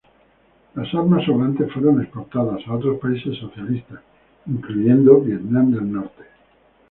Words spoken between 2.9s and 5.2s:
países socialistas, incluyendo a